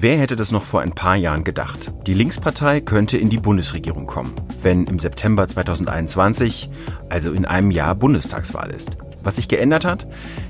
[0.00, 1.92] Wer hätte das noch vor ein paar Jahren gedacht?
[2.06, 6.70] Die Linkspartei könnte in die Bundesregierung kommen, wenn im September 2021,
[7.08, 8.96] also in einem Jahr, Bundestagswahl ist.
[9.24, 10.06] Was sich geändert hat?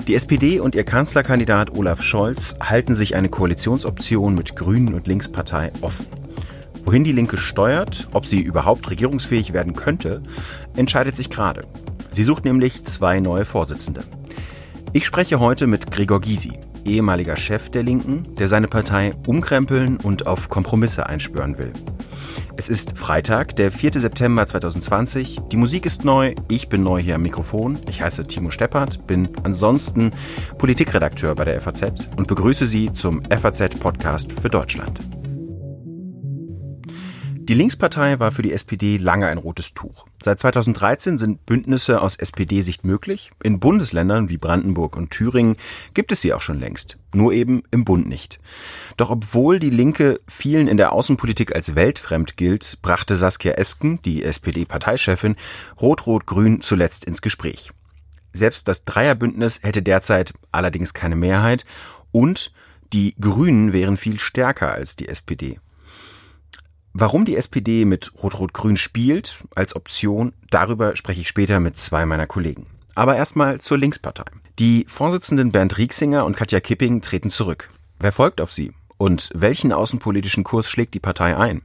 [0.06, 5.72] Die SPD und ihr Kanzlerkandidat Olaf Scholz halten sich eine Koalitionsoption mit Grünen und Linkspartei
[5.80, 6.04] offen.
[6.84, 10.22] Wohin die Linke steuert, ob sie überhaupt regierungsfähig werden könnte,
[10.76, 11.66] entscheidet sich gerade.
[12.12, 14.02] Sie sucht nämlich zwei neue Vorsitzende.
[14.94, 16.52] Ich spreche heute mit Gregor Gysi,
[16.86, 21.72] ehemaliger Chef der Linken, der seine Partei umkrempeln und auf Kompromisse einspüren will.
[22.56, 24.00] Es ist Freitag, der 4.
[24.00, 25.40] September 2020.
[25.52, 27.78] Die Musik ist neu, ich bin neu hier am Mikrofon.
[27.88, 30.12] Ich heiße Timo Steppert, bin ansonsten
[30.56, 34.98] Politikredakteur bei der FAZ und begrüße Sie zum FAZ-Podcast für Deutschland.
[37.48, 40.04] Die Linkspartei war für die SPD lange ein rotes Tuch.
[40.22, 43.30] Seit 2013 sind Bündnisse aus SPD-Sicht möglich.
[43.42, 45.56] In Bundesländern wie Brandenburg und Thüringen
[45.94, 46.98] gibt es sie auch schon längst.
[47.14, 48.38] Nur eben im Bund nicht.
[48.98, 54.24] Doch obwohl die Linke vielen in der Außenpolitik als weltfremd gilt, brachte Saskia Esken, die
[54.24, 55.36] SPD-Parteichefin,
[55.80, 57.70] Rot-Rot-Grün zuletzt ins Gespräch.
[58.34, 61.64] Selbst das Dreierbündnis hätte derzeit allerdings keine Mehrheit
[62.12, 62.52] und
[62.92, 65.58] die Grünen wären viel stärker als die SPD.
[67.00, 72.26] Warum die SPD mit Rot-Rot-Grün spielt als Option, darüber spreche ich später mit zwei meiner
[72.26, 72.66] Kollegen.
[72.96, 74.24] Aber erstmal zur Linkspartei.
[74.58, 77.70] Die Vorsitzenden Bernd Rieksinger und Katja Kipping treten zurück.
[78.00, 78.72] Wer folgt auf sie?
[78.96, 81.62] Und welchen außenpolitischen Kurs schlägt die Partei ein?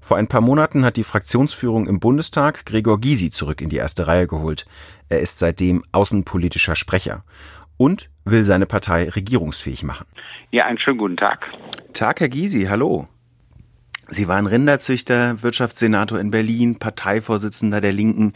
[0.00, 4.08] Vor ein paar Monaten hat die Fraktionsführung im Bundestag Gregor Gysi zurück in die erste
[4.08, 4.66] Reihe geholt.
[5.08, 7.22] Er ist seitdem außenpolitischer Sprecher
[7.76, 10.06] und will seine Partei regierungsfähig machen.
[10.50, 11.46] Ja, einen schönen guten Tag.
[11.92, 13.06] Tag, Herr Gysi, hallo.
[14.08, 18.32] Sie waren Rinderzüchter, Wirtschaftssenator in Berlin, Parteivorsitzender der Linken.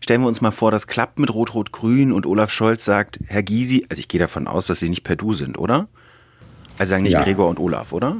[0.00, 3.86] Stellen wir uns mal vor, das klappt mit Rot-Rot-Grün und Olaf Scholz sagt, Herr Gysi,
[3.88, 5.88] also ich gehe davon aus, dass Sie nicht per Du sind, oder?
[6.78, 7.22] Also sagen nicht ja.
[7.22, 8.16] Gregor und Olaf, oder?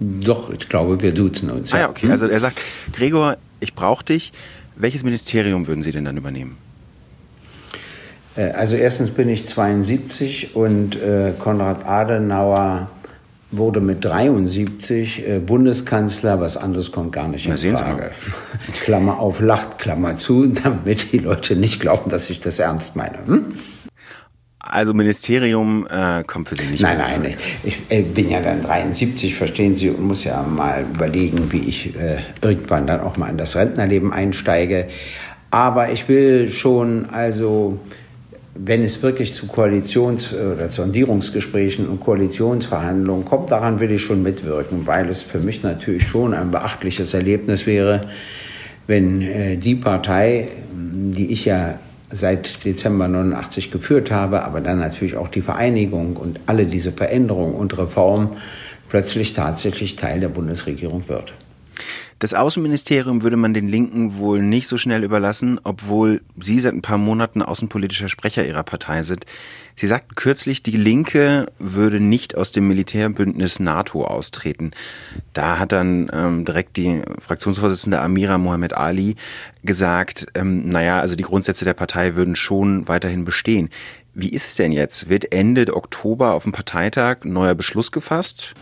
[0.00, 1.72] Doch, ich glaube, wir duzen uns.
[1.72, 2.06] Ah ja, okay.
[2.06, 2.12] Hm?
[2.12, 2.58] Also er sagt,
[2.92, 4.32] Gregor, ich brauche dich.
[4.76, 6.56] Welches Ministerium würden Sie denn dann übernehmen?
[8.36, 12.90] Äh, also erstens bin ich 72 und äh, Konrad Adenauer
[13.52, 18.12] wurde mit 73 äh, Bundeskanzler, was anderes kommt gar nicht in Frage.
[18.84, 23.18] Klammer auf, lacht, Klammer zu, damit die Leute nicht glauben, dass ich das ernst meine.
[23.26, 23.54] Hm?
[24.62, 27.34] Also Ministerium äh, kommt für Sie nicht Nein, nein,
[27.64, 31.60] ich, ich äh, bin ja dann 73, verstehen Sie, und muss ja mal überlegen, wie
[31.60, 34.88] ich äh, irgendwann dann auch mal in das Rentnerleben einsteige.
[35.50, 37.80] Aber ich will schon also
[38.54, 44.86] wenn es wirklich zu Koalitions- oder Sondierungsgesprächen und Koalitionsverhandlungen kommt, daran will ich schon mitwirken,
[44.86, 48.08] weil es für mich natürlich schon ein beachtliches Erlebnis wäre,
[48.86, 51.78] wenn äh, die Partei, die ich ja
[52.10, 57.54] seit Dezember 89 geführt habe, aber dann natürlich auch die Vereinigung und alle diese Veränderungen
[57.54, 58.30] und Reformen
[58.88, 61.32] plötzlich tatsächlich Teil der Bundesregierung wird.
[62.20, 66.82] Das Außenministerium würde man den Linken wohl nicht so schnell überlassen, obwohl Sie seit ein
[66.82, 69.24] paar Monaten außenpolitischer Sprecher Ihrer Partei sind.
[69.74, 74.72] Sie sagten kürzlich, die Linke würde nicht aus dem Militärbündnis NATO austreten.
[75.32, 79.16] Da hat dann ähm, direkt die Fraktionsvorsitzende Amira Mohamed Ali
[79.64, 83.70] gesagt, ähm, naja, also die Grundsätze der Partei würden schon weiterhin bestehen.
[84.12, 85.08] Wie ist es denn jetzt?
[85.08, 88.52] Wird Ende Oktober auf dem Parteitag neuer Beschluss gefasst?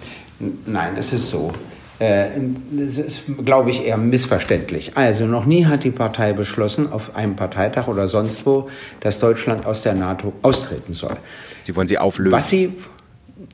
[0.65, 1.53] Nein, es ist so.
[1.99, 2.27] Äh,
[2.71, 4.93] das ist, glaube ich, eher missverständlich.
[4.97, 8.69] Also noch nie hat die Partei beschlossen, auf einem Parteitag oder sonst wo,
[9.01, 11.17] dass Deutschland aus der NATO austreten soll.
[11.65, 12.33] Sie wollen sie auflösen?
[12.33, 12.73] Was sie,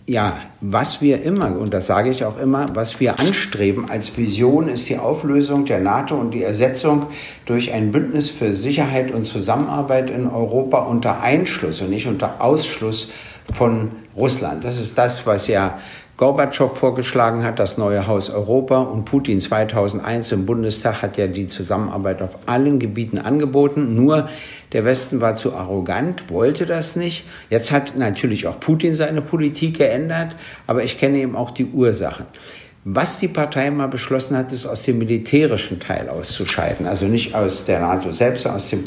[0.06, 4.68] ja, was wir immer, und das sage ich auch immer, was wir anstreben als Vision
[4.68, 7.06] ist die Auflösung der NATO und die Ersetzung
[7.46, 13.10] durch ein Bündnis für Sicherheit und Zusammenarbeit in Europa unter Einschluss und nicht unter Ausschluss
[13.52, 14.64] von Russland.
[14.64, 15.78] Das ist das, was ja
[16.16, 21.48] Gorbatschow vorgeschlagen hat, das neue Haus Europa und Putin 2001 im Bundestag hat ja die
[21.48, 23.96] Zusammenarbeit auf allen Gebieten angeboten.
[23.96, 24.28] Nur
[24.72, 27.26] der Westen war zu arrogant, wollte das nicht.
[27.50, 30.36] Jetzt hat natürlich auch Putin seine Politik geändert,
[30.68, 32.26] aber ich kenne eben auch die Ursachen.
[32.86, 36.86] Was die Partei mal beschlossen hat, ist aus dem militärischen Teil auszuscheiden.
[36.86, 38.84] Also nicht aus der NATO selbst, sondern aus dem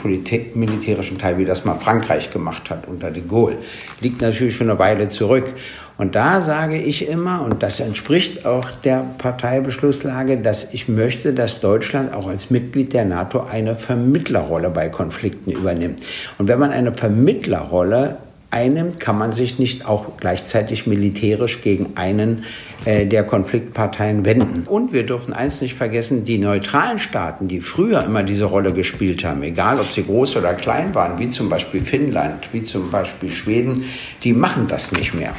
[0.53, 3.57] militärischen Teil, wie das mal Frankreich gemacht hat unter de Gaulle.
[3.99, 5.51] Liegt natürlich schon eine Weile zurück.
[5.97, 11.59] Und da sage ich immer, und das entspricht auch der Parteibeschlusslage, dass ich möchte, dass
[11.59, 16.01] Deutschland auch als Mitglied der NATO eine Vermittlerrolle bei Konflikten übernimmt.
[16.37, 18.17] Und wenn man eine Vermittlerrolle
[18.49, 22.45] einnimmt, kann man sich nicht auch gleichzeitig militärisch gegen einen
[22.85, 24.63] äh, der Konfliktparteien wenden.
[24.67, 29.25] Und wir dürfen eins nicht vergessen, die neutralen Staaten, die früher immer diese Rolle gespielt
[29.25, 33.31] haben, egal ob sie groß oder klein waren, wie zum Beispiel Finnland, wie zum Beispiel
[33.31, 33.83] Schweden,
[34.23, 35.33] die machen das nicht mehr.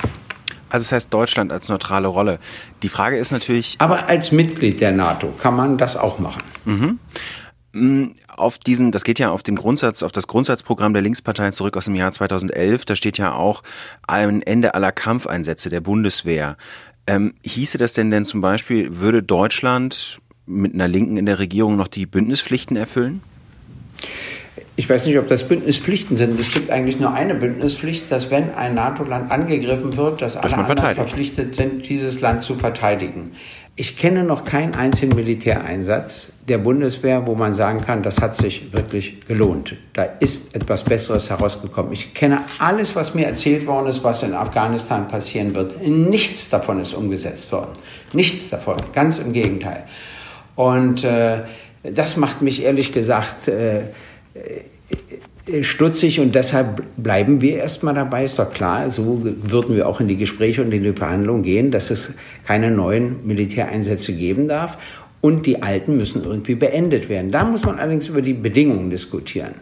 [0.70, 2.38] Also es heißt Deutschland als neutrale Rolle.
[2.82, 3.76] Die Frage ist natürlich.
[3.78, 6.42] Aber als Mitglied der NATO kann man das auch machen.
[6.64, 6.98] Mhm.
[7.72, 11.76] Mm, auf diesen, das geht ja auf den Grundsatz, auf das Grundsatzprogramm der Linkspartei zurück
[11.76, 12.84] aus dem Jahr 2011.
[12.84, 13.62] Da steht ja auch
[14.06, 16.56] ein Ende aller Kampfeinsätze der Bundeswehr.
[17.06, 21.76] Ähm, hieße das denn denn zum Beispiel, würde Deutschland mit einer Linken in der Regierung
[21.76, 23.22] noch die Bündnispflichten erfüllen?
[24.78, 26.38] Ich weiß nicht, ob das Bündnispflichten sind.
[26.38, 30.68] Es gibt eigentlich nur eine Bündnispflicht, dass wenn ein NATO-Land angegriffen wird, dass, dass alle
[30.68, 33.32] anderen verpflichtet sind, dieses Land zu verteidigen.
[33.74, 38.72] Ich kenne noch keinen einzigen Militäreinsatz der Bundeswehr, wo man sagen kann, das hat sich
[38.72, 39.74] wirklich gelohnt.
[39.94, 41.90] Da ist etwas Besseres herausgekommen.
[41.90, 45.84] Ich kenne alles, was mir erzählt worden ist, was in Afghanistan passieren wird.
[45.84, 47.72] Nichts davon ist umgesetzt worden.
[48.12, 48.76] Nichts davon.
[48.94, 49.86] Ganz im Gegenteil.
[50.54, 51.40] Und äh,
[51.82, 53.86] das macht mich ehrlich gesagt äh,
[55.62, 58.90] stutzig und deshalb bleiben wir erstmal dabei, ist doch klar.
[58.90, 62.14] So würden wir auch in die Gespräche und in die Verhandlungen gehen, dass es
[62.46, 64.78] keine neuen Militäreinsätze geben darf
[65.20, 67.30] und die alten müssen irgendwie beendet werden.
[67.30, 69.54] Da muss man allerdings über die Bedingungen diskutieren,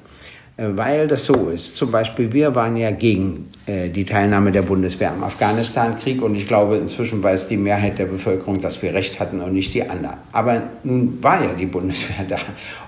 [0.56, 1.76] äh, weil das so ist.
[1.76, 6.46] Zum Beispiel, wir waren ja gegen äh, die Teilnahme der Bundeswehr am Afghanistan-Krieg und ich
[6.46, 10.16] glaube, inzwischen weiß die Mehrheit der Bevölkerung, dass wir recht hatten und nicht die anderen.
[10.32, 12.38] Aber nun war ja die Bundeswehr da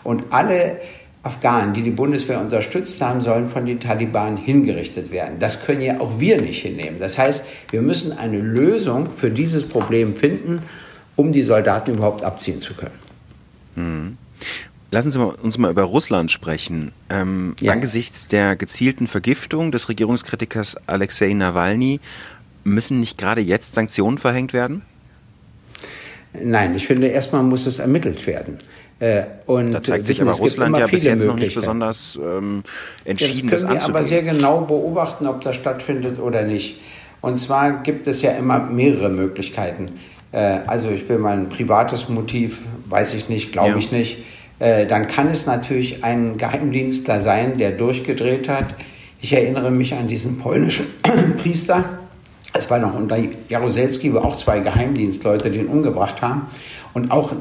[0.05, 0.79] und alle
[1.29, 5.39] Afghanen, die die Bundeswehr unterstützt haben, sollen von den Taliban hingerichtet werden.
[5.39, 6.99] Das können ja auch wir nicht hinnehmen.
[6.99, 10.63] Das heißt, wir müssen eine Lösung für dieses Problem finden,
[11.17, 12.99] um die Soldaten überhaupt abziehen zu können.
[13.75, 14.17] Hm.
[14.91, 16.93] Lassen Sie uns mal über Russland sprechen.
[17.11, 17.73] Ähm, ja.
[17.73, 22.01] Angesichts der gezielten Vergiftung des Regierungskritikers Alexei Nawalny
[22.65, 24.83] müssen nicht gerade jetzt Sanktionen verhängt werden?
[26.33, 28.59] Nein, ich finde, erstmal muss es ermittelt werden.
[29.01, 32.65] Äh, und da zeigt sich aber Russland ja bis jetzt noch nicht besonders ähm,
[33.05, 36.81] entschieden, das, können das wir aber sehr genau beobachten, ob das stattfindet oder nicht.
[37.21, 39.93] Und zwar gibt es ja immer mehrere Möglichkeiten.
[40.33, 43.77] Äh, also ich will mal ein privates Motiv, weiß ich nicht, glaube ja.
[43.77, 44.19] ich nicht.
[44.59, 48.75] Äh, dann kann es natürlich ein Geheimdienstler sein, der durchgedreht hat.
[49.21, 50.87] Ich erinnere mich an diesen polnischen
[51.39, 51.85] Priester.
[52.59, 53.17] Es war noch unter
[53.49, 56.49] Jaroselski, wo auch zwei Geheimdienstleute den umgebracht haben.
[56.93, 57.33] Und auch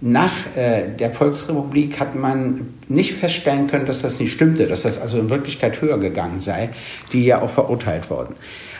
[0.00, 5.00] nach äh, der Volksrepublik hat man nicht feststellen können, dass das nicht stimmte, dass das
[5.00, 6.70] also in Wirklichkeit höher gegangen sei,
[7.12, 8.36] die ja auch verurteilt wurden.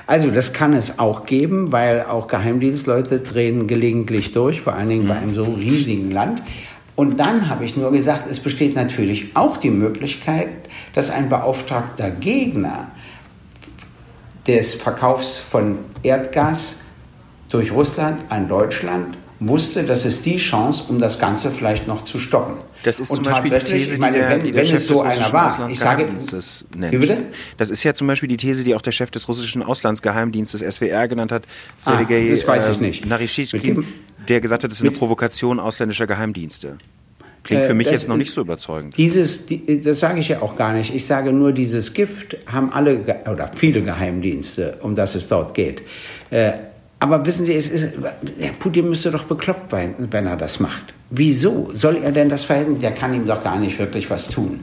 [0.07, 5.07] Also das kann es auch geben, weil auch Geheimdienstleute drehen gelegentlich durch, vor allen Dingen
[5.07, 6.43] bei einem so riesigen Land.
[6.97, 10.49] Und dann habe ich nur gesagt, es besteht natürlich auch die Möglichkeit,
[10.95, 12.91] dass ein beauftragter Gegner
[14.47, 16.81] des Verkaufs von Erdgas
[17.49, 19.17] durch Russland an Deutschland
[19.49, 22.59] wusste, das ist die Chance, um das Ganze vielleicht noch zu stoppen.
[22.85, 25.03] Das ist und zum Beispiel die These, meine, die der, wenn, die der Chef so
[25.03, 26.93] des russischen war, Auslandsgeheimdienstes nennt.
[26.93, 27.27] Wie bitte?
[27.57, 31.09] Das ist ja zum Beispiel die These, die auch der Chef des russischen Auslandsgeheimdienstes SWR
[31.09, 31.45] genannt hat,
[31.77, 33.07] Sergei ah, ich ähm, nicht.
[33.07, 33.85] Narishkin,
[34.29, 36.79] der gesagt hat, das ist eine Provokation ausländischer Geheimdienste.
[37.45, 38.97] Klingt für mich das, jetzt noch nicht so überzeugend.
[38.97, 39.43] Dieses,
[39.85, 40.95] das sage ich ja auch gar nicht.
[40.95, 45.83] Ich sage nur, dieses Gift haben alle oder viele Geheimdienste, um das es dort geht.
[46.31, 46.53] Äh,
[47.03, 47.99] aber wissen Sie, es ist,
[48.39, 50.95] Herr Putin müsste doch bekloppt sein, wenn er das macht.
[51.11, 52.81] Wieso soll er denn das verhindern?
[52.81, 54.61] Der kann ihm doch gar nicht wirklich was tun,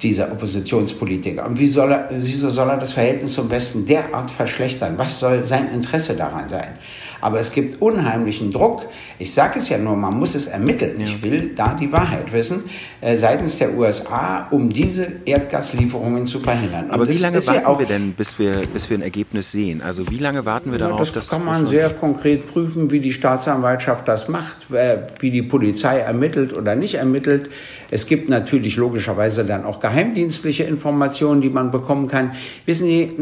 [0.00, 1.44] dieser Oppositionspolitiker.
[1.44, 4.94] Und wie soll er, wieso soll er das Verhältnis zum Westen derart verschlechtern?
[4.98, 6.78] Was soll sein Interesse daran sein?
[7.20, 8.86] Aber es gibt unheimlichen Druck.
[9.18, 11.00] Ich sage es ja nur, man muss es ermitteln.
[11.00, 11.06] Ja.
[11.06, 12.64] Ich will da die Wahrheit wissen,
[13.00, 16.90] äh, seitens der USA, um diese Erdgaslieferungen zu verhindern.
[16.90, 19.82] Aber wie lange warten ja wir denn, bis wir, bis wir ein Ergebnis sehen?
[19.82, 21.28] Also wie lange warten wir darauf, ja, das dass...
[21.28, 25.98] Das kann man sehr konkret prüfen, wie die Staatsanwaltschaft das macht, äh, wie die Polizei
[25.98, 27.50] ermittelt oder nicht ermittelt.
[27.90, 32.32] Es gibt natürlich logischerweise dann auch geheimdienstliche Informationen, die man bekommen kann.
[32.66, 33.12] Wissen Sie,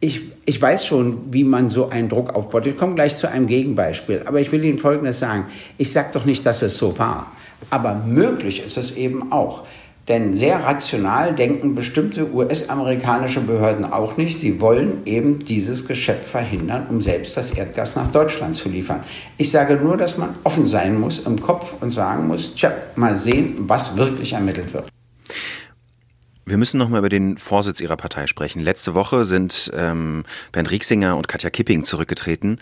[0.00, 2.66] ich, ich weiß schon, wie man so einen Druck aufbaut.
[2.66, 4.22] Ich komme gleich zu einem Gegenbeispiel.
[4.24, 5.46] Aber ich will Ihnen Folgendes sagen.
[5.76, 7.32] Ich sage doch nicht, dass es so war.
[7.68, 9.64] Aber möglich ist es eben auch.
[10.08, 14.40] Denn sehr rational denken bestimmte US-amerikanische Behörden auch nicht.
[14.40, 19.04] Sie wollen eben dieses Geschäft verhindern, um selbst das Erdgas nach Deutschland zu liefern.
[19.36, 23.18] Ich sage nur, dass man offen sein muss im Kopf und sagen muss, tja, mal
[23.18, 24.90] sehen, was wirklich ermittelt wird.
[26.50, 28.58] Wir müssen noch mal über den Vorsitz Ihrer Partei sprechen.
[28.58, 32.58] Letzte Woche sind ähm, Bernd Rieksinger und Katja Kipping zurückgetreten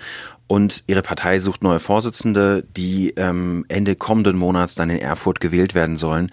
[0.46, 5.74] und Ihre Partei sucht neue Vorsitzende, die ähm, Ende kommenden Monats dann in Erfurt gewählt
[5.74, 6.30] werden sollen.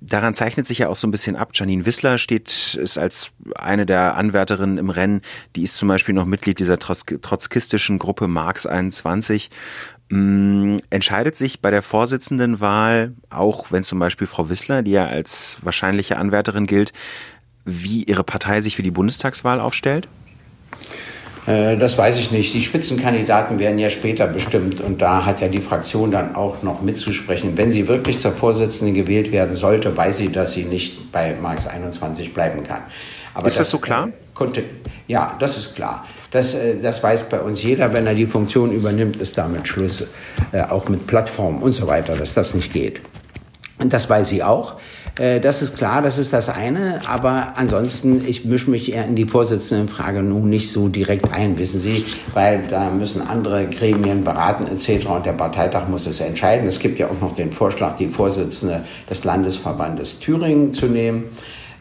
[0.00, 1.50] Daran zeichnet sich ja auch so ein bisschen ab.
[1.54, 5.22] Janine Wissler steht, ist als eine der Anwärterinnen im Rennen.
[5.54, 9.50] Die ist zum Beispiel noch Mitglied dieser trotzkistischen Gruppe Marx 21.
[10.10, 15.58] Hm, entscheidet sich bei der Vorsitzendenwahl, auch wenn zum Beispiel Frau Wissler, die ja als
[15.62, 16.92] wahrscheinliche Anwärterin gilt,
[17.64, 20.08] wie ihre Partei sich für die Bundestagswahl aufstellt?
[21.46, 22.52] Äh, das weiß ich nicht.
[22.54, 26.82] Die Spitzenkandidaten werden ja später bestimmt und da hat ja die Fraktion dann auch noch
[26.82, 27.56] mitzusprechen.
[27.56, 31.66] Wenn sie wirklich zur Vorsitzenden gewählt werden sollte, weiß sie, dass sie nicht bei Marx
[31.66, 32.82] 21 bleiben kann.
[33.34, 34.08] Aber ist das, das so klar?
[34.08, 34.64] Äh, konnte,
[35.06, 36.06] ja, das ist klar.
[36.30, 37.92] Das, äh, das weiß bei uns jeder.
[37.92, 40.04] Wenn er die Funktion übernimmt, ist damit Schluss.
[40.68, 43.00] Auch mit Plattformen und so weiter, dass das nicht geht.
[43.78, 44.76] Und das weiß sie auch.
[45.18, 47.00] Äh, das ist klar, das ist das eine.
[47.06, 51.80] Aber ansonsten, ich mische mich eher in die Vorsitzendenfrage nun nicht so direkt ein, wissen
[51.80, 52.04] Sie,
[52.34, 55.06] weil da müssen andere Gremien beraten etc.
[55.06, 56.66] Und der Parteitag muss es entscheiden.
[56.66, 61.24] Es gibt ja auch noch den Vorschlag, die Vorsitzende des Landesverbandes Thüringen zu nehmen.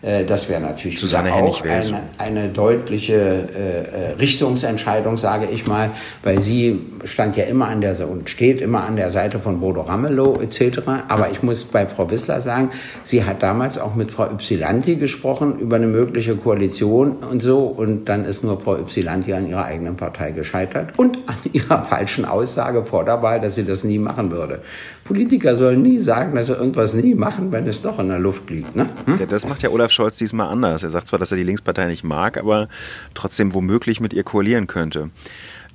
[0.06, 5.90] Äh, das wäre natürlich Susanne auch eine, eine, deutliche äh, äh, Richtungsentscheidung, sage ich mal,
[6.22, 9.82] weil sie stand ja immer an der und steht immer an der Seite von Bodo
[9.82, 10.80] Ramelow etc.
[11.08, 12.72] Aber ich muss bei Frau Wissler sagen,
[13.04, 18.06] sie hat damals auch mit Frau Ypsilanti gesprochen über eine mögliche Koalition und so und
[18.06, 22.84] dann ist nur Frau Ypsilanti an ihrer eigenen Partei gescheitert und an ihrer falschen Aussage
[22.84, 24.62] vor der Wahl, dass sie das nie machen würde.
[25.06, 28.50] Politiker sollen nie sagen, dass sie irgendwas nie machen, wenn es doch in der Luft
[28.50, 28.76] liegt.
[28.76, 28.90] Ne?
[29.06, 29.18] Hm?
[29.18, 30.82] Ja, das macht ja Olaf Scholz diesmal anders.
[30.82, 32.68] Er sagt zwar, dass er die Linkspartei nicht mag, aber
[33.14, 35.12] trotzdem womöglich mit ihr koalieren könnte.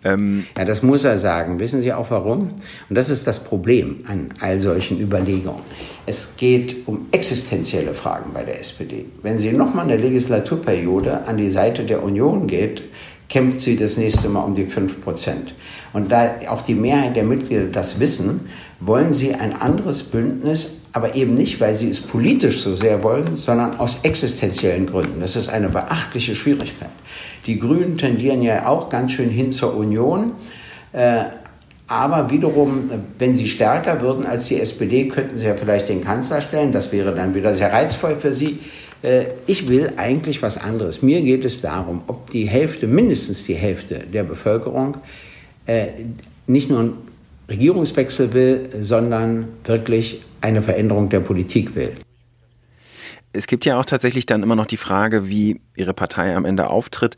[0.02, 1.60] Ähm ja, das muss er sagen.
[1.60, 2.50] Wissen Sie auch warum?
[2.88, 5.62] Und das ist das Problem an all solchen Überlegungen.
[6.06, 9.04] Es geht um existenzielle Fragen bei der SPD.
[9.22, 12.82] Wenn sie nochmal eine Legislaturperiode an die Seite der Union geht,
[13.30, 15.54] kämpft sie das nächste Mal um die 5 Prozent.
[15.92, 18.49] Und da auch die Mehrheit der Mitglieder das wissen,
[18.80, 23.37] wollen sie ein anderes Bündnis aber eben nicht, weil sie es politisch so sehr wollen,
[23.37, 25.20] sondern aus existenziellen Gründen.
[25.20, 26.90] Das ist eine beachtliche Schwierigkeit.
[27.46, 30.32] Die Grünen tendieren ja auch ganz schön hin zur Union.
[30.92, 31.25] Äh,
[31.87, 36.40] aber wiederum, wenn sie stärker würden als die SPD, könnten sie ja vielleicht den Kanzler
[36.40, 36.72] stellen.
[36.72, 38.60] Das wäre dann wieder sehr reizvoll für sie.
[39.02, 41.02] Äh, ich will eigentlich was anderes.
[41.02, 44.99] Mir geht es darum, ob die Hälfte, mindestens die Hälfte der Bevölkerung
[45.66, 45.88] äh,
[46.47, 46.92] nicht nur einen
[47.49, 51.92] Regierungswechsel will, sondern wirklich eine Veränderung der Politik will.
[53.33, 56.69] Es gibt ja auch tatsächlich dann immer noch die Frage, wie Ihre Partei am Ende
[56.69, 57.16] auftritt.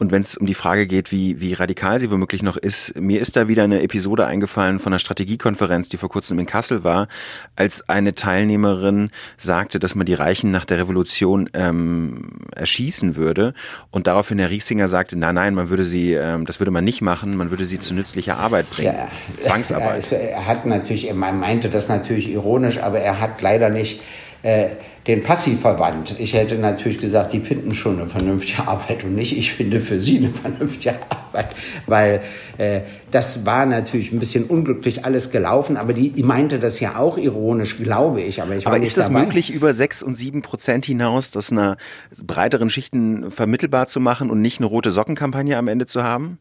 [0.00, 3.20] Und wenn es um die Frage geht, wie, wie radikal sie womöglich noch ist, mir
[3.20, 7.06] ist da wieder eine Episode eingefallen von einer Strategiekonferenz, die vor kurzem in Kassel war,
[7.54, 13.52] als eine Teilnehmerin sagte, dass man die Reichen nach der Revolution ähm, erschießen würde.
[13.90, 17.02] Und daraufhin Herr Riesinger sagte, nein, nein, man würde sie, ähm, das würde man nicht
[17.02, 18.94] machen, man würde sie zu nützlicher Arbeit bringen.
[18.96, 20.10] Ja, Zwangsarbeit.
[20.12, 24.00] Er hat natürlich, er meinte das natürlich ironisch, aber er hat leider nicht
[24.42, 24.70] äh,
[25.10, 26.14] den Passivverband.
[26.20, 29.98] Ich hätte natürlich gesagt, die finden schon eine vernünftige Arbeit und nicht, ich finde für
[29.98, 31.48] sie eine vernünftige Arbeit,
[31.86, 32.22] weil
[32.58, 36.96] äh, das war natürlich ein bisschen unglücklich alles gelaufen, aber die, die meinte das ja
[36.96, 38.40] auch ironisch, glaube ich.
[38.40, 41.76] Aber, ich aber ist das möglich, über sechs und sieben Prozent hinaus, das einer
[42.24, 46.38] breiteren Schichten vermittelbar zu machen und nicht eine rote Sockenkampagne am Ende zu haben?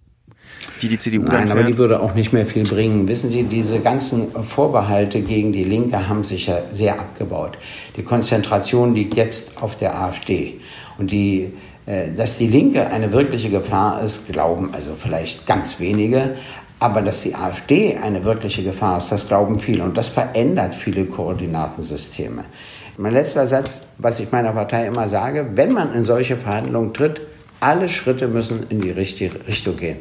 [0.82, 3.08] Die die CDU Nein, dann aber die würde auch nicht mehr viel bringen.
[3.08, 7.58] Wissen Sie, diese ganzen Vorbehalte gegen die Linke haben sich ja sehr abgebaut.
[7.98, 10.60] Die Konzentration liegt jetzt auf der AfD.
[10.98, 11.54] Und die,
[11.86, 16.36] äh, dass die Linke eine wirkliche Gefahr ist, glauben also vielleicht ganz wenige.
[16.80, 19.84] Aber dass die AfD eine wirkliche Gefahr ist, das glauben viele.
[19.84, 22.46] Und das verändert viele Koordinatensysteme.
[22.98, 27.22] Mein letzter Satz, was ich meiner Partei immer sage, wenn man in solche Verhandlungen tritt,
[27.60, 29.98] alle Schritte müssen in die richtige Richtung gehen.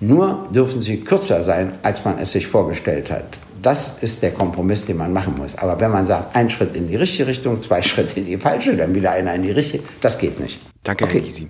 [0.00, 3.38] Nur dürfen sie kürzer sein, als man es sich vorgestellt hat.
[3.62, 5.56] Das ist der Kompromiss, den man machen muss.
[5.56, 8.76] Aber wenn man sagt, ein Schritt in die richtige Richtung, zwei Schritte in die falsche,
[8.76, 10.60] dann wieder einer in die richtige, das geht nicht.
[10.84, 11.14] Danke, okay.
[11.14, 11.48] Herr Gysi.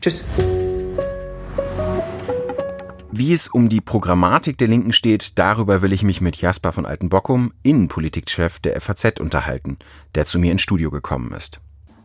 [0.00, 0.22] Tschüss.
[3.10, 6.86] Wie es um die Programmatik der Linken steht, darüber will ich mich mit Jasper von
[6.86, 9.78] Altenbockum, Innenpolitikchef der FAZ, unterhalten,
[10.14, 11.58] der zu mir ins Studio gekommen ist.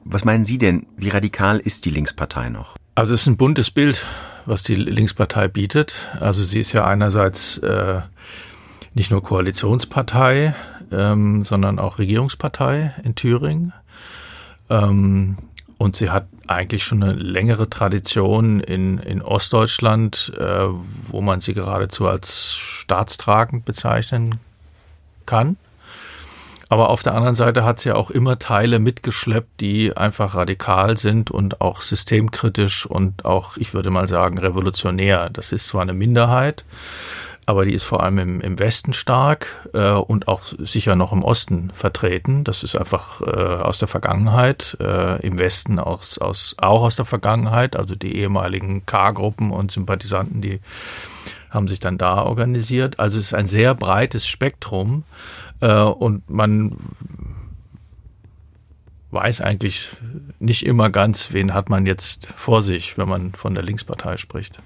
[0.03, 2.75] Was meinen Sie denn, wie radikal ist die Linkspartei noch?
[2.95, 4.05] Also es ist ein buntes Bild,
[4.45, 5.95] was die Linkspartei bietet.
[6.19, 8.01] Also sie ist ja einerseits äh,
[8.93, 10.53] nicht nur Koalitionspartei,
[10.91, 13.73] ähm, sondern auch Regierungspartei in Thüringen.
[14.69, 15.38] Ähm,
[15.79, 20.67] und sie hat eigentlich schon eine längere Tradition in, in Ostdeutschland, äh,
[21.07, 24.39] wo man sie geradezu als staatstragend bezeichnen
[25.25, 25.57] kann.
[26.74, 30.98] Aber auf der anderen Seite hat sie ja auch immer Teile mitgeschleppt, die einfach radikal
[30.98, 35.30] sind und auch systemkritisch und auch, ich würde mal sagen, revolutionär.
[35.30, 36.65] Das ist zwar eine Minderheit,
[37.46, 41.24] aber die ist vor allem im, im Westen stark äh, und auch sicher noch im
[41.24, 42.44] Osten vertreten.
[42.44, 47.06] Das ist einfach äh, aus der Vergangenheit, äh, im Westen aus, aus, auch aus der
[47.06, 47.75] Vergangenheit.
[47.75, 50.60] Also die ehemaligen K-Gruppen und Sympathisanten, die
[51.51, 53.00] haben sich dann da organisiert.
[53.00, 55.03] Also es ist ein sehr breites Spektrum
[55.63, 56.75] äh, und man
[59.12, 59.96] weiß eigentlich
[60.39, 64.60] nicht immer ganz, wen hat man jetzt vor sich, wenn man von der Linkspartei spricht.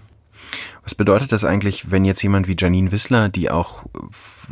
[0.83, 3.83] Was bedeutet das eigentlich, wenn jetzt jemand wie Janine Wissler, die auch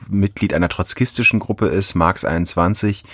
[0.08, 3.06] Mitglied einer trotzkistischen Gruppe ist, Marx 21,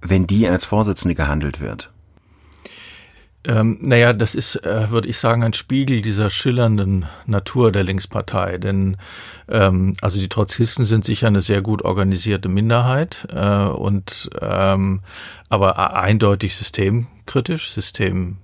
[0.00, 1.90] wenn die als Vorsitzende gehandelt wird?
[3.44, 8.58] Ähm, naja, das ist, äh, würde ich sagen, ein Spiegel dieser schillernden Natur der Linkspartei.
[8.58, 8.98] Denn
[9.48, 15.00] ähm, also die Trotzkisten sind sicher eine sehr gut organisierte Minderheit äh, und ähm,
[15.48, 18.36] aber eindeutig systemkritisch, system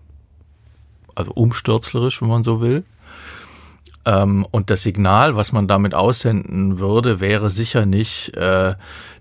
[1.15, 2.85] also umstürzlerisch, wenn man so will.
[4.07, 8.75] Ähm, und das Signal, was man damit aussenden würde, wäre sicher nicht, äh,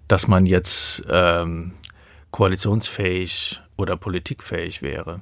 [0.08, 1.74] dass man jetzt ähm,
[2.32, 5.20] koalitionsfähig oder politikfähig wäre.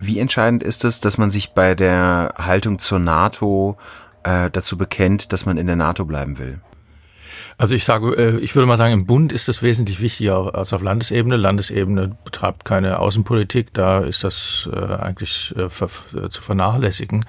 [0.00, 3.76] Wie entscheidend ist es, dass man sich bei der Haltung zur NATO
[4.22, 6.60] äh, dazu bekennt, dass man in der NATO bleiben will?
[7.58, 10.72] Also ich sage, äh, ich würde mal sagen, im Bund ist das wesentlich wichtiger als
[10.72, 11.36] auf Landesebene.
[11.36, 17.26] Landesebene betreibt keine Außenpolitik, da ist das äh, eigentlich äh, zu vernachlässigen.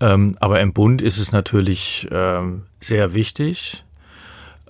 [0.00, 3.84] Ähm, aber im Bund ist es natürlich ähm, sehr wichtig,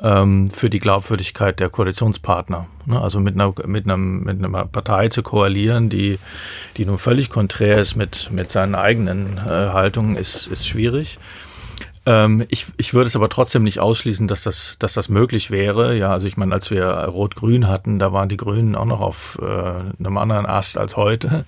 [0.01, 2.67] für die Glaubwürdigkeit der Koalitionspartner.
[2.87, 3.01] Ne?
[3.01, 6.19] Also mit einer, mit, einem, mit einer Partei zu koalieren, die,
[6.77, 11.19] die nun völlig konträr ist mit, mit seinen eigenen äh, Haltungen, ist, ist schwierig.
[12.07, 15.97] Ähm, ich, ich würde es aber trotzdem nicht ausschließen, dass das, dass das möglich wäre.
[15.97, 19.39] Ja, also ich meine, als wir Rot-Grün hatten, da waren die Grünen auch noch auf
[19.43, 21.45] äh, einem anderen Ast als heute.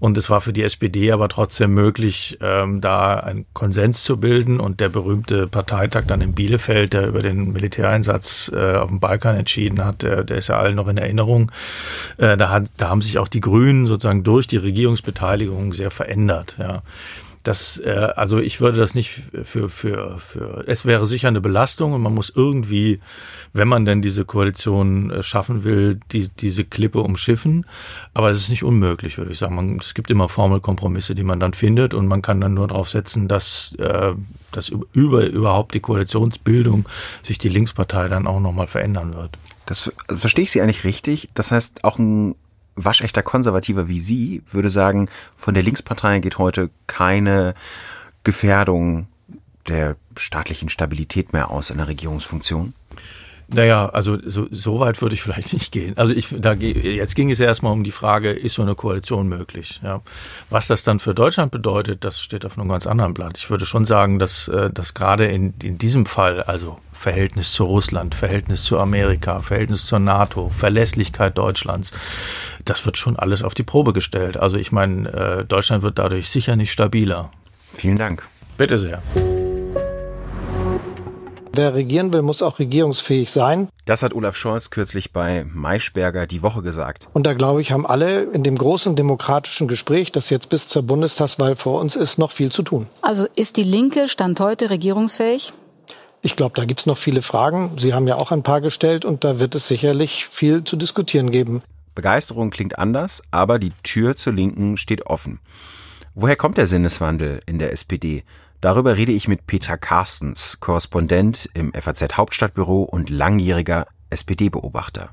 [0.00, 4.58] Und es war für die SPD aber trotzdem möglich, ähm, da einen Konsens zu bilden.
[4.58, 9.36] Und der berühmte Parteitag dann in Bielefeld, der über den Militäreinsatz äh, auf dem Balkan
[9.36, 11.52] entschieden hat, der, der ist ja allen noch in Erinnerung.
[12.16, 16.56] Äh, da, hat, da haben sich auch die Grünen sozusagen durch die Regierungsbeteiligung sehr verändert.
[16.58, 16.82] Ja.
[17.42, 21.92] Das, äh, also ich würde das nicht für, für, für, es wäre sicher eine Belastung
[21.92, 23.00] und man muss irgendwie,
[23.52, 27.66] wenn man denn diese Koalition äh, schaffen will, die, diese Klippe umschiffen.
[28.14, 29.56] Aber es ist nicht unmöglich, würde ich sagen.
[29.56, 32.88] Man, es gibt immer Formelkompromisse, die man dann findet und man kann dann nur darauf
[32.88, 34.12] setzen, dass, äh,
[34.52, 36.88] dass über überhaupt die Koalitionsbildung
[37.22, 39.36] sich die Linkspartei dann auch nochmal verändern wird.
[39.66, 41.28] Das also verstehe ich Sie eigentlich richtig.
[41.34, 42.34] Das heißt, auch ein
[42.74, 47.54] waschechter Konservativer wie Sie würde sagen, von der Linkspartei geht heute keine
[48.24, 49.06] Gefährdung
[49.68, 52.74] der staatlichen Stabilität mehr aus in der Regierungsfunktion?
[53.52, 55.96] Naja, also so, so weit würde ich vielleicht nicht gehen.
[55.96, 59.28] Also ich, da jetzt ging es ja erstmal um die Frage, ist so eine Koalition
[59.28, 59.80] möglich?
[59.82, 60.00] Ja.
[60.50, 63.38] Was das dann für Deutschland bedeutet, das steht auf einem ganz anderen Blatt.
[63.38, 67.64] Ich würde schon sagen, dass, äh, dass gerade in, in diesem Fall, also Verhältnis zu
[67.64, 71.90] Russland, Verhältnis zu Amerika, Verhältnis zur NATO, Verlässlichkeit Deutschlands.
[72.64, 74.36] Das wird schon alles auf die Probe gestellt.
[74.36, 77.30] Also ich meine, äh, Deutschland wird dadurch sicher nicht stabiler.
[77.74, 78.22] Vielen Dank.
[78.56, 79.02] Bitte sehr.
[81.54, 83.68] Wer regieren will, muss auch regierungsfähig sein.
[83.84, 87.08] Das hat Olaf Scholz kürzlich bei Maischberger die Woche gesagt.
[87.12, 90.82] Und da glaube ich, haben alle in dem großen demokratischen Gespräch, das jetzt bis zur
[90.82, 92.86] Bundestagswahl vor uns ist, noch viel zu tun.
[93.02, 95.52] Also ist die Linke Stand heute regierungsfähig?
[96.22, 97.72] Ich glaube, da gibt es noch viele Fragen.
[97.76, 101.32] Sie haben ja auch ein paar gestellt und da wird es sicherlich viel zu diskutieren
[101.32, 101.62] geben.
[101.94, 105.40] Begeisterung klingt anders, aber die Tür zur Linken steht offen.
[106.14, 108.24] Woher kommt der Sinneswandel in der SPD?
[108.62, 115.10] Darüber rede ich mit Peter Carstens, Korrespondent im FAZ Hauptstadtbüro und langjähriger SPD-Beobachter.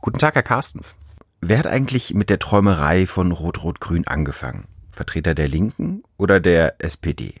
[0.00, 0.96] Guten Tag, Herr Carstens.
[1.40, 4.64] Wer hat eigentlich mit der Träumerei von Rot-Rot-Grün angefangen?
[4.90, 7.34] Vertreter der Linken oder der SPD?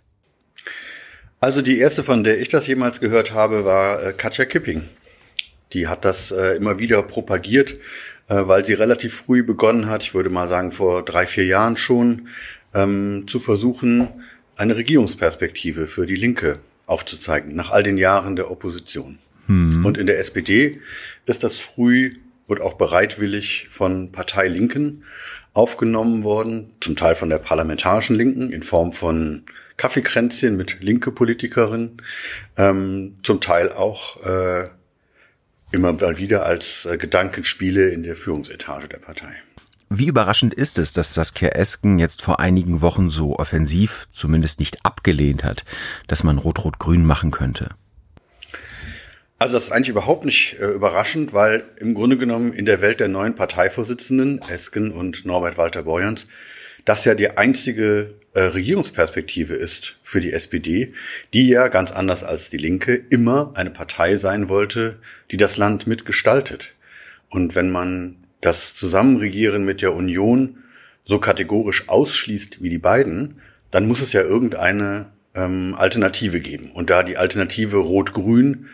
[1.40, 4.84] Also die erste, von der ich das jemals gehört habe, war äh, Katja Kipping.
[5.72, 7.72] Die hat das äh, immer wieder propagiert,
[8.28, 11.76] äh, weil sie relativ früh begonnen hat, ich würde mal sagen vor drei, vier Jahren
[11.76, 12.28] schon,
[12.74, 14.08] ähm, zu versuchen,
[14.58, 19.18] eine Regierungsperspektive für die Linke aufzuzeigen, nach all den Jahren der Opposition.
[19.46, 19.84] Hm.
[19.84, 20.80] Und in der SPD
[21.26, 22.16] ist das früh
[22.46, 25.04] und auch bereitwillig von Partei Linken
[25.52, 29.44] aufgenommen worden, zum Teil von der parlamentarischen Linken in Form von
[29.76, 32.02] Kaffeekränzchen mit linke Politikerin,
[32.56, 34.68] ähm, zum Teil auch äh,
[35.70, 39.36] immer mal wieder als äh, Gedankenspiele in der Führungsetage der Partei.
[39.90, 44.84] Wie überraschend ist es, dass Saskia Esken jetzt vor einigen Wochen so offensiv zumindest nicht
[44.84, 45.64] abgelehnt hat,
[46.08, 47.70] dass man Rot-Rot-Grün machen könnte?
[49.38, 53.00] Also das ist eigentlich überhaupt nicht äh, überraschend, weil im Grunde genommen in der Welt
[53.00, 56.26] der neuen Parteivorsitzenden, Esken und Norbert Walter Borjans,
[56.84, 60.92] das ja die einzige äh, Regierungsperspektive ist für die SPD,
[61.32, 64.98] die ja ganz anders als die Linke immer eine Partei sein wollte,
[65.30, 66.74] die das Land mitgestaltet.
[67.30, 70.58] Und wenn man das Zusammenregieren mit der Union
[71.04, 76.70] so kategorisch ausschließt wie die beiden, dann muss es ja irgendeine ähm, Alternative geben.
[76.72, 78.66] Und da die Alternative Rot-Grün,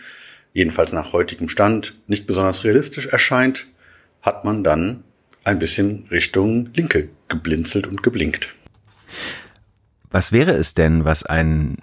[0.52, 3.66] jedenfalls nach heutigem Stand, nicht besonders realistisch erscheint,
[4.22, 5.04] hat man dann
[5.44, 8.48] ein bisschen Richtung Linke geblinzelt und geblinkt.
[10.10, 11.78] Was wäre es denn, was ein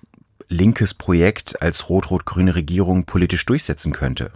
[0.48, 4.32] linkes Projekt als rot-rot-grüne Regierung politisch durchsetzen könnte?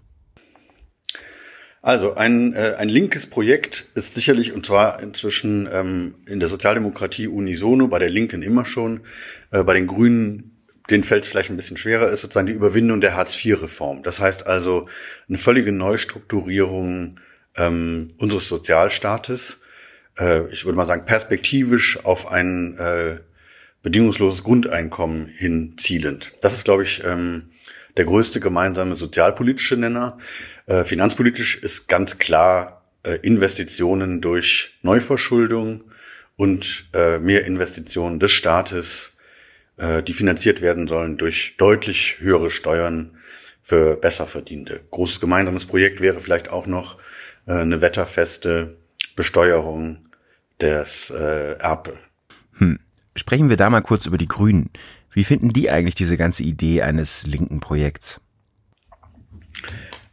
[1.86, 7.28] Also ein, äh, ein linkes Projekt ist sicherlich, und zwar inzwischen ähm, in der Sozialdemokratie
[7.28, 9.02] unisono, bei der Linken immer schon,
[9.52, 10.58] äh, bei den Grünen,
[10.90, 14.02] denen fällt es vielleicht ein bisschen schwerer, ist sozusagen die Überwindung der Hartz-IV-Reform.
[14.02, 14.90] Das heißt also
[15.30, 17.20] eine völlige Neustrukturierung
[17.56, 19.60] ähm, unseres Sozialstaates.
[20.18, 23.18] Äh, ich würde mal sagen, perspektivisch auf ein äh,
[23.84, 26.32] bedingungsloses Grundeinkommen hin zielend.
[26.42, 27.52] Das ist, glaube ich, ähm,
[27.96, 30.18] der größte gemeinsame sozialpolitische Nenner.
[30.68, 35.84] Äh, finanzpolitisch ist ganz klar äh, Investitionen durch Neuverschuldung
[36.38, 39.12] und äh, mehr Investitionen des Staates,
[39.78, 43.18] äh, die finanziert werden sollen durch deutlich höhere Steuern
[43.62, 44.82] für Besserverdiente.
[44.92, 46.98] Großes gemeinsames Projekt wäre vielleicht auch noch
[47.48, 48.78] äh, eine wetterfeste
[49.16, 50.10] Besteuerung
[50.60, 51.98] des äh, Erbe.
[52.58, 52.80] Hm.
[53.16, 54.70] Sprechen wir da mal kurz über die Grünen.
[55.12, 58.20] Wie finden die eigentlich diese ganze Idee eines linken Projekts?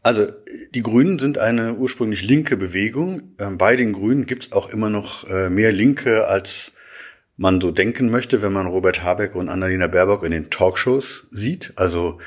[0.03, 0.27] Also
[0.75, 3.35] die Grünen sind eine ursprünglich linke Bewegung.
[3.39, 6.73] Ähm, bei den Grünen gibt es auch immer noch äh, mehr Linke, als
[7.37, 11.73] man so denken möchte, wenn man Robert Habeck und Annalena Baerbock in den Talkshows sieht.
[11.77, 12.19] Also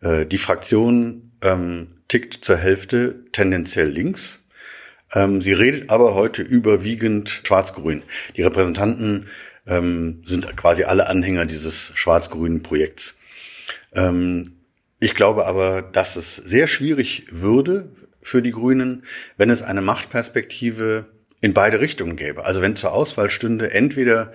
[0.00, 4.42] äh, die Fraktion ähm, tickt zur Hälfte tendenziell links.
[5.14, 8.02] Ähm, sie redet aber heute überwiegend schwarz-grün.
[8.36, 9.28] Die Repräsentanten
[9.66, 13.16] ähm, sind quasi alle Anhänger dieses schwarz-grünen Projekts.
[13.94, 14.57] Ähm,
[15.00, 17.90] ich glaube aber, dass es sehr schwierig würde
[18.22, 19.04] für die Grünen,
[19.36, 21.06] wenn es eine Machtperspektive
[21.40, 22.44] in beide Richtungen gäbe.
[22.44, 24.32] Also wenn zur Auswahl stünde, entweder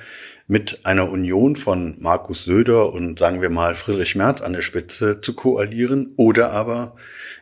[0.48, 5.22] mit einer Union von Markus Söder und sagen wir mal Friedrich Merz an der Spitze
[5.22, 6.96] zu koalieren oder aber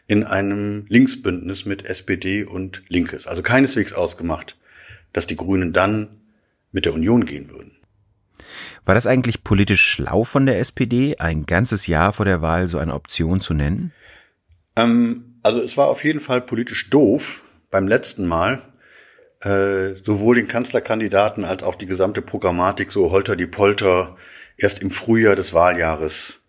[0.08, 3.28] in einem Linksbündnis mit SPD und Linkes.
[3.28, 4.58] Also keineswegs ausgemacht,
[5.14, 6.22] dass die Grünen dann
[6.72, 7.81] mit der Union gehen würden.
[8.86, 12.78] War das eigentlich politisch schlau von der SPD, ein ganzes Jahr vor der Wahl so
[12.78, 13.92] eine Option zu nennen?
[14.76, 18.62] Ähm, also es war auf jeden Fall politisch doof beim letzten Mal,
[19.42, 24.18] äh, sowohl den Kanzlerkandidaten als auch die gesamte Programmatik so holter die Polter
[24.58, 26.41] erst im Frühjahr des Wahljahres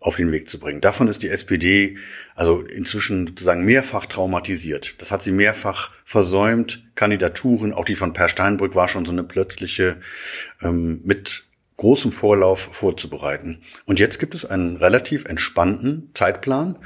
[0.00, 0.80] auf den Weg zu bringen.
[0.80, 1.98] Davon ist die SPD
[2.34, 4.94] also inzwischen sozusagen mehrfach traumatisiert.
[4.98, 6.82] Das hat sie mehrfach versäumt.
[6.94, 10.00] Kandidaturen, auch die von Per Steinbrück war schon so eine plötzliche
[10.62, 11.44] ähm, mit
[11.76, 13.60] großem Vorlauf vorzubereiten.
[13.84, 16.78] Und jetzt gibt es einen relativ entspannten Zeitplan,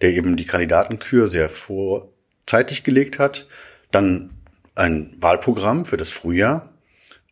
[0.00, 3.46] der eben die Kandidatenkür sehr vorzeitig gelegt hat.
[3.92, 4.30] Dann
[4.74, 6.72] ein Wahlprogramm für das Frühjahr.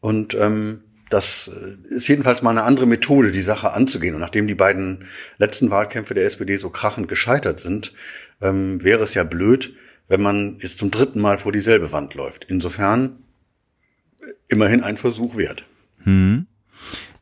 [0.00, 4.14] Und ähm, das äh, ist jedenfalls mal eine andere Methode, die Sache anzugehen.
[4.14, 5.06] Und nachdem die beiden
[5.38, 7.94] letzten Wahlkämpfe der SPD so krachend gescheitert sind,
[8.40, 9.74] ähm, wäre es ja blöd,
[10.08, 12.44] wenn man jetzt zum dritten Mal vor dieselbe Wand läuft.
[12.48, 13.18] Insofern
[14.20, 15.64] äh, immerhin ein Versuch wert.
[16.02, 16.46] Hm.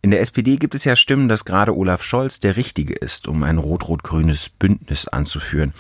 [0.01, 3.45] In der SPD gibt es ja Stimmen, dass gerade Olaf Scholz der Richtige ist, um
[3.45, 5.73] ein rot-rot-grünes Bündnis anzuführen.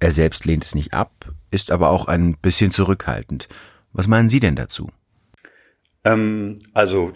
[0.00, 3.48] Er selbst lehnt es nicht ab, ist aber auch ein bisschen zurückhaltend.
[3.92, 4.90] Was meinen Sie denn dazu?
[6.04, 7.12] Ähm, also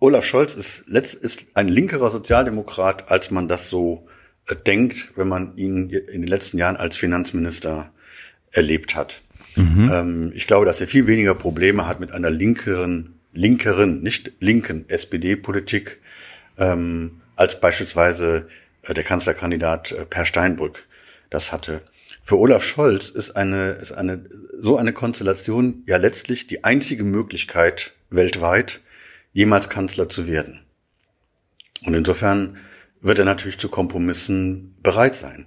[0.00, 4.06] Olaf Scholz ist, letzt, ist ein linkerer Sozialdemokrat, als man das so
[4.46, 7.90] äh, denkt, wenn man ihn in den letzten Jahren als Finanzminister
[8.50, 9.22] erlebt hat.
[9.56, 9.90] Mhm.
[9.92, 14.88] Ähm, ich glaube, dass er viel weniger Probleme hat mit einer linkeren linkeren, nicht linken
[14.88, 16.00] SPD-Politik
[16.58, 18.48] ähm, als beispielsweise
[18.82, 20.84] äh, der Kanzlerkandidat äh, Per Steinbrück
[21.30, 21.82] das hatte.
[22.24, 24.24] Für Olaf Scholz ist eine, ist eine,
[24.60, 28.80] so eine Konstellation ja letztlich die einzige Möglichkeit weltweit,
[29.32, 30.60] jemals Kanzler zu werden.
[31.84, 32.58] Und insofern
[33.00, 35.46] wird er natürlich zu Kompromissen bereit sein.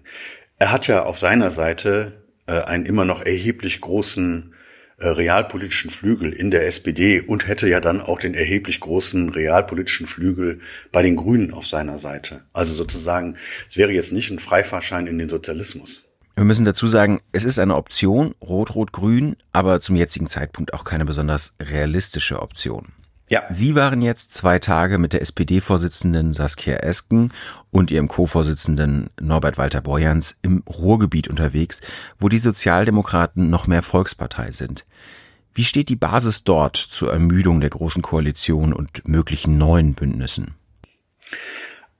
[0.58, 4.54] Er hat ja auf seiner Seite äh, einen immer noch erheblich großen
[4.98, 10.06] äh, realpolitischen Flügel in der SPD und hätte ja dann auch den erheblich großen realpolitischen
[10.06, 12.44] Flügel bei den Grünen auf seiner Seite.
[12.54, 13.38] Also sozusagen,
[13.70, 16.04] es wäre jetzt nicht ein Freifahrschein in den Sozialismus.
[16.36, 21.06] Wir müssen dazu sagen, es ist eine Option, Rot-Rot-Grün, aber zum jetzigen Zeitpunkt auch keine
[21.06, 22.94] besonders realistische Option.
[23.32, 23.46] Ja.
[23.50, 27.32] Sie waren jetzt zwei Tage mit der SPD-Vorsitzenden Saskia Esken
[27.70, 31.80] und ihrem Co-Vorsitzenden Norbert Walter Borjans im Ruhrgebiet unterwegs,
[32.20, 34.86] wo die Sozialdemokraten noch mehr Volkspartei sind.
[35.54, 40.56] Wie steht die Basis dort zur Ermüdung der Großen Koalition und möglichen neuen Bündnissen?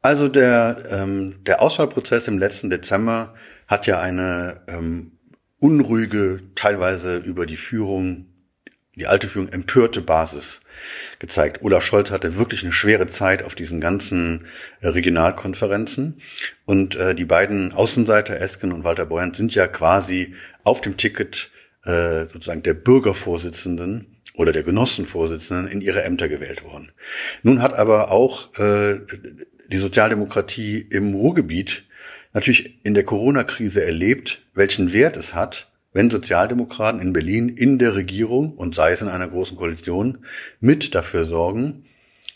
[0.02, 3.36] Also der, ähm, der Auswahlprozess im letzten Dezember
[3.68, 5.14] hat ja eine ähm,
[5.60, 8.26] unruhige, teilweise über die Führung,
[8.96, 10.60] die alte Führung empörte Basis
[11.20, 11.62] gezeigt.
[11.62, 14.48] Olaf Scholz hatte wirklich eine schwere Zeit auf diesen ganzen
[14.82, 16.22] äh, Regionalkonferenzen.
[16.66, 21.52] Und äh, die beiden Außenseiter, Esken und Walter Beuern, sind ja quasi auf dem Ticket
[21.86, 26.92] äh, sozusagen der Bürgervorsitzenden oder der Genossenvorsitzenden in ihre Ämter gewählt worden.
[27.44, 29.00] Nun hat aber auch äh,
[29.68, 31.86] die Sozialdemokratie im Ruhrgebiet
[32.34, 37.96] natürlich in der Corona-Krise erlebt, welchen Wert es hat, wenn Sozialdemokraten in Berlin in der
[37.96, 40.20] Regierung und sei es in einer großen Koalition
[40.60, 41.86] mit dafür sorgen,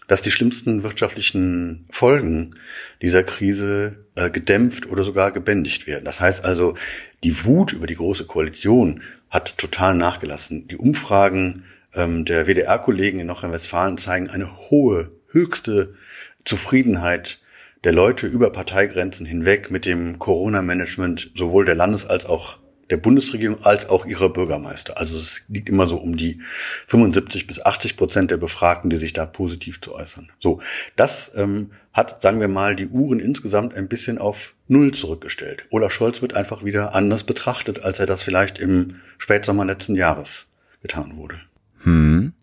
[0.08, 2.56] dass die schlimmsten wirtschaftlichen Folgen
[3.02, 6.06] dieser Krise äh, gedämpft oder sogar gebändigt werden.
[6.06, 6.76] Das heißt also,
[7.24, 10.68] die Wut über die große Koalition hat total nachgelassen.
[10.68, 11.64] Die Umfragen
[11.96, 15.96] ähm, der WDR-Kollegen in Nordrhein-Westfalen zeigen eine hohe, höchste
[16.44, 17.40] Zufriedenheit
[17.84, 22.58] der Leute über Parteigrenzen hinweg mit dem Corona-Management sowohl der Landes- als auch
[22.90, 24.98] der Bundesregierung als auch ihrer Bürgermeister.
[24.98, 26.42] Also es liegt immer so um die
[26.88, 30.32] 75 bis 80 Prozent der Befragten, die sich da positiv zu äußern.
[30.40, 30.62] So,
[30.96, 35.66] das ähm, hat, sagen wir mal, die Uhren insgesamt ein bisschen auf Null zurückgestellt.
[35.70, 40.48] Olaf Scholz wird einfach wieder anders betrachtet, als er das vielleicht im Spätsommer letzten Jahres
[40.82, 41.40] getan wurde.
[41.84, 42.34] Hm.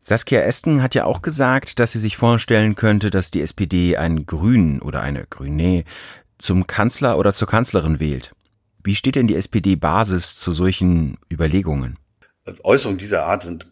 [0.00, 4.24] Saskia Esken hat ja auch gesagt, dass sie sich vorstellen könnte, dass die SPD einen
[4.24, 5.82] Grünen oder eine Grüne
[6.38, 8.35] zum Kanzler oder zur Kanzlerin wählt.
[8.86, 11.98] Wie steht denn die SPD-Basis zu solchen Überlegungen?
[12.62, 13.66] Äußerungen dieser Art sind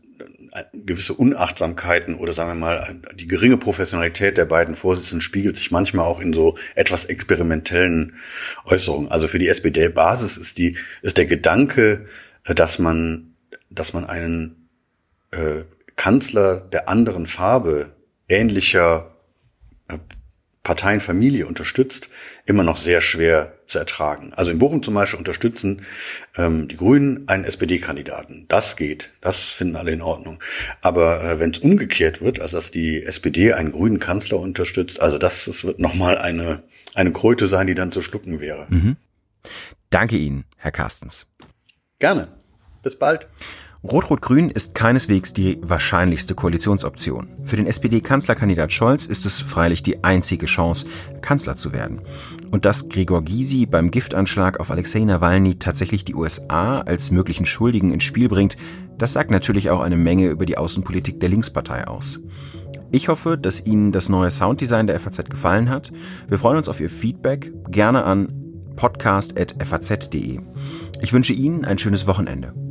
[0.50, 5.70] äh, gewisse Unachtsamkeiten oder sagen wir mal, die geringe Professionalität der beiden Vorsitzenden spiegelt sich
[5.70, 8.16] manchmal auch in so etwas experimentellen
[8.64, 9.08] Äußerungen.
[9.08, 12.08] Also für die SPD-Basis ist die, ist der Gedanke,
[12.42, 13.36] äh, dass man,
[13.70, 14.68] dass man einen
[15.30, 15.62] äh,
[15.94, 17.92] Kanzler der anderen Farbe
[18.28, 19.14] ähnlicher
[19.86, 19.98] äh,
[20.64, 22.08] Parteienfamilie unterstützt,
[22.46, 24.32] immer noch sehr schwer zu ertragen.
[24.34, 25.82] Also in Bochum zum Beispiel unterstützen
[26.36, 28.46] ähm, die Grünen einen SPD-Kandidaten.
[28.48, 30.40] Das geht, das finden alle in Ordnung.
[30.80, 35.18] Aber äh, wenn es umgekehrt wird, also dass die SPD einen grünen Kanzler unterstützt, also
[35.18, 36.62] das, das wird nochmal eine,
[36.94, 38.66] eine Kröte sein, die dann zu schlucken wäre.
[38.68, 38.96] Mhm.
[39.90, 41.26] Danke Ihnen, Herr Carstens.
[41.98, 42.28] Gerne.
[42.82, 43.26] Bis bald.
[43.84, 47.28] Rot-Rot-Grün ist keineswegs die wahrscheinlichste Koalitionsoption.
[47.44, 50.86] Für den SPD-Kanzlerkandidat Scholz ist es freilich die einzige Chance,
[51.20, 52.00] Kanzler zu werden.
[52.50, 57.90] Und dass Gregor Gysi beim Giftanschlag auf Alexei Nawalny tatsächlich die USA als möglichen Schuldigen
[57.90, 58.56] ins Spiel bringt,
[58.96, 62.20] das sagt natürlich auch eine Menge über die Außenpolitik der Linkspartei aus.
[62.90, 65.92] Ich hoffe, dass Ihnen das neue Sounddesign der FAZ gefallen hat.
[66.26, 68.32] Wir freuen uns auf Ihr Feedback, gerne an
[68.76, 70.40] podcast.faz.de.
[71.02, 72.63] Ich wünsche Ihnen ein schönes Wochenende.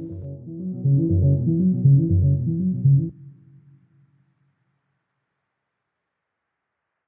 [0.85, 1.22] Mm-hmm.